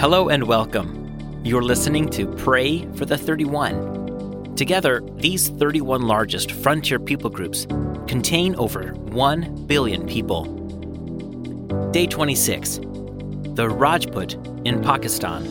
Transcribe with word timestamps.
Hello 0.00 0.30
and 0.30 0.44
welcome. 0.44 1.42
You're 1.44 1.60
listening 1.60 2.08
to 2.08 2.26
Pray 2.26 2.86
for 2.94 3.04
the 3.04 3.18
31. 3.18 4.54
Together, 4.56 5.02
these 5.16 5.50
31 5.50 6.04
largest 6.04 6.52
frontier 6.52 6.98
people 6.98 7.28
groups 7.28 7.66
contain 8.08 8.54
over 8.54 8.94
1 8.94 9.66
billion 9.66 10.06
people. 10.06 10.44
Day 11.90 12.06
26 12.06 12.78
The 12.78 13.68
Rajput 13.68 14.36
in 14.66 14.82
Pakistan. 14.82 15.44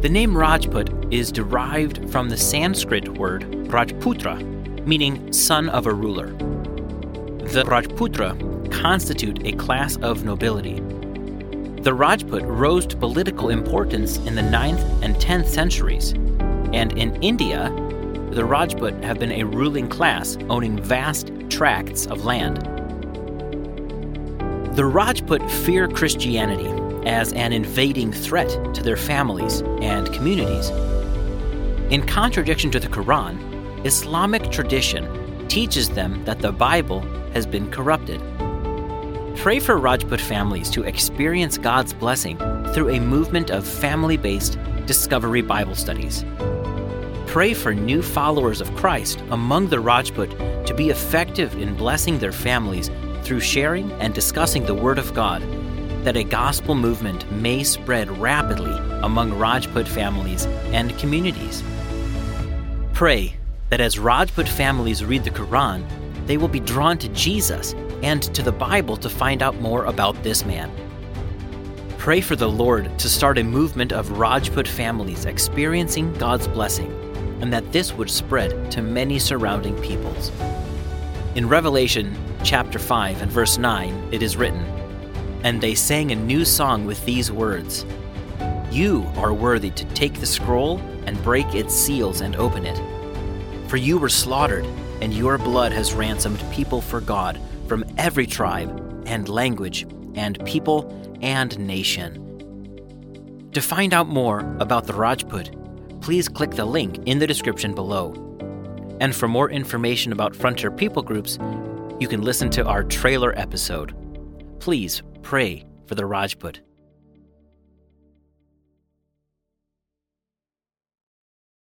The 0.00 0.08
name 0.08 0.36
Rajput 0.36 1.12
is 1.12 1.32
derived 1.32 2.08
from 2.08 2.28
the 2.28 2.36
Sanskrit 2.36 3.08
word 3.18 3.50
Rajputra, 3.66 4.86
meaning 4.86 5.32
son 5.32 5.68
of 5.70 5.86
a 5.86 5.92
ruler. 5.92 6.28
The 7.48 7.64
Rajputra 7.66 8.70
constitute 8.70 9.44
a 9.44 9.50
class 9.54 9.96
of 9.96 10.22
nobility. 10.22 10.80
The 11.82 11.94
Rajput 11.94 12.42
rose 12.42 12.86
to 12.88 12.96
political 12.98 13.48
importance 13.48 14.18
in 14.18 14.34
the 14.34 14.42
9th 14.42 15.02
and 15.02 15.16
10th 15.16 15.46
centuries, 15.46 16.12
and 16.74 16.92
in 16.98 17.16
India, 17.22 17.70
the 18.32 18.44
Rajput 18.44 19.02
have 19.02 19.18
been 19.18 19.32
a 19.32 19.44
ruling 19.44 19.88
class 19.88 20.36
owning 20.50 20.78
vast 20.78 21.32
tracts 21.48 22.06
of 22.06 22.26
land. 22.26 22.58
The 24.76 24.84
Rajput 24.84 25.50
fear 25.50 25.88
Christianity 25.88 26.68
as 27.08 27.32
an 27.32 27.54
invading 27.54 28.12
threat 28.12 28.50
to 28.74 28.82
their 28.82 28.98
families 28.98 29.62
and 29.80 30.12
communities. 30.12 30.68
In 31.90 32.06
contradiction 32.06 32.70
to 32.72 32.78
the 32.78 32.88
Quran, 32.88 33.86
Islamic 33.86 34.50
tradition 34.50 35.48
teaches 35.48 35.88
them 35.88 36.22
that 36.26 36.40
the 36.40 36.52
Bible 36.52 37.00
has 37.32 37.46
been 37.46 37.70
corrupted. 37.70 38.20
Pray 39.40 39.58
for 39.58 39.78
Rajput 39.78 40.20
families 40.20 40.68
to 40.68 40.82
experience 40.82 41.56
God's 41.56 41.94
blessing 41.94 42.36
through 42.74 42.90
a 42.90 43.00
movement 43.00 43.50
of 43.50 43.66
family 43.66 44.18
based 44.18 44.58
Discovery 44.84 45.40
Bible 45.40 45.74
studies. 45.74 46.26
Pray 47.26 47.54
for 47.54 47.72
new 47.72 48.02
followers 48.02 48.60
of 48.60 48.70
Christ 48.76 49.24
among 49.30 49.68
the 49.68 49.80
Rajput 49.80 50.28
to 50.66 50.74
be 50.74 50.90
effective 50.90 51.56
in 51.56 51.74
blessing 51.74 52.18
their 52.18 52.32
families 52.32 52.90
through 53.22 53.40
sharing 53.40 53.90
and 53.92 54.12
discussing 54.12 54.66
the 54.66 54.74
Word 54.74 54.98
of 54.98 55.14
God, 55.14 55.40
that 56.04 56.18
a 56.18 56.22
gospel 56.22 56.74
movement 56.74 57.24
may 57.32 57.64
spread 57.64 58.10
rapidly 58.18 58.76
among 59.02 59.32
Rajput 59.32 59.88
families 59.88 60.44
and 60.74 60.98
communities. 60.98 61.62
Pray 62.92 63.36
that 63.70 63.80
as 63.80 63.98
Rajput 63.98 64.46
families 64.46 65.02
read 65.02 65.24
the 65.24 65.30
Quran, 65.30 65.82
they 66.30 66.36
will 66.36 66.46
be 66.46 66.60
drawn 66.60 66.96
to 66.96 67.08
Jesus 67.08 67.74
and 68.04 68.22
to 68.22 68.40
the 68.40 68.52
Bible 68.52 68.96
to 68.98 69.10
find 69.10 69.42
out 69.42 69.60
more 69.60 69.86
about 69.86 70.22
this 70.22 70.44
man. 70.44 70.70
Pray 71.98 72.20
for 72.20 72.36
the 72.36 72.48
Lord 72.48 72.96
to 73.00 73.08
start 73.08 73.36
a 73.36 73.42
movement 73.42 73.92
of 73.92 74.16
Rajput 74.16 74.68
families 74.68 75.24
experiencing 75.24 76.14
God's 76.14 76.46
blessing, 76.46 76.92
and 77.40 77.52
that 77.52 77.72
this 77.72 77.92
would 77.94 78.08
spread 78.08 78.70
to 78.70 78.80
many 78.80 79.18
surrounding 79.18 79.74
peoples. 79.82 80.30
In 81.34 81.48
Revelation 81.48 82.16
chapter 82.44 82.78
5 82.78 83.22
and 83.22 83.32
verse 83.32 83.58
9, 83.58 84.10
it 84.12 84.22
is 84.22 84.36
written, 84.36 84.64
And 85.42 85.60
they 85.60 85.74
sang 85.74 86.12
a 86.12 86.14
new 86.14 86.44
song 86.44 86.86
with 86.86 87.04
these 87.04 87.32
words 87.32 87.84
You 88.70 89.04
are 89.16 89.34
worthy 89.34 89.70
to 89.70 89.84
take 89.94 90.20
the 90.20 90.26
scroll 90.26 90.78
and 91.06 91.20
break 91.24 91.56
its 91.56 91.74
seals 91.74 92.20
and 92.20 92.36
open 92.36 92.66
it. 92.66 92.80
For 93.68 93.78
you 93.78 93.98
were 93.98 94.08
slaughtered, 94.08 94.64
and 95.00 95.14
your 95.14 95.38
blood 95.38 95.72
has 95.72 95.92
ransomed 95.92 96.42
people 96.52 96.80
for 96.80 97.00
God 97.00 97.40
from 97.66 97.84
every 97.98 98.26
tribe 98.26 99.04
and 99.06 99.28
language 99.28 99.86
and 100.14 100.44
people 100.44 101.18
and 101.20 101.58
nation. 101.58 102.26
To 103.52 103.60
find 103.60 103.92
out 103.92 104.08
more 104.08 104.40
about 104.60 104.86
the 104.86 104.94
Rajput, 104.94 105.50
please 106.00 106.28
click 106.28 106.52
the 106.52 106.64
link 106.64 106.98
in 107.06 107.18
the 107.18 107.26
description 107.26 107.74
below. 107.74 108.14
And 109.00 109.14
for 109.14 109.28
more 109.28 109.50
information 109.50 110.12
about 110.12 110.36
Frontier 110.36 110.70
People 110.70 111.02
Groups, 111.02 111.38
you 111.98 112.08
can 112.08 112.22
listen 112.22 112.50
to 112.50 112.66
our 112.66 112.84
trailer 112.84 113.36
episode. 113.38 113.94
Please 114.60 115.02
pray 115.22 115.64
for 115.86 115.94
the 115.94 116.06
Rajput. 116.06 116.60